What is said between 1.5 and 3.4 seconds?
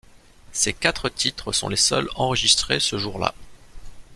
sont les seuls enregistrés ce jour-là.